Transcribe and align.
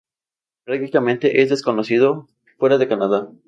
Prácticamente 0.65 1.43
es 1.43 1.49
desconocido 1.51 2.27
fuera 2.57 2.79
de 2.79 2.87
Canadá. 2.87 3.31